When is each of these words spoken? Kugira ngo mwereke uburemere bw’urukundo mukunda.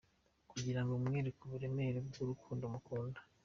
Kugira 0.51 0.79
ngo 0.83 0.93
mwereke 1.03 1.41
uburemere 1.43 1.99
bw’urukundo 2.07 2.63
mukunda. 2.73 3.19